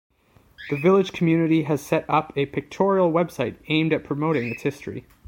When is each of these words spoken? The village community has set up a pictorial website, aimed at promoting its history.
The 0.71 0.77
village 0.77 1.13
community 1.13 1.61
has 1.65 1.79
set 1.79 2.09
up 2.09 2.33
a 2.35 2.47
pictorial 2.47 3.11
website, 3.11 3.57
aimed 3.67 3.93
at 3.93 4.03
promoting 4.03 4.47
its 4.51 4.63
history. 4.63 5.05